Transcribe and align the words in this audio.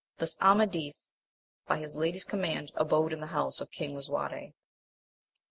Thus 0.17 0.35
Amadis, 0.41 1.11
by 1.67 1.77
his 1.77 1.95
lady's 1.95 2.25
commaiid, 2.25 2.71
abode 2.73 3.13
in 3.13 3.19
the 3.19 3.27
house 3.27 3.61
of 3.61 3.69
King 3.69 3.93
Lisuarte. 3.95 4.55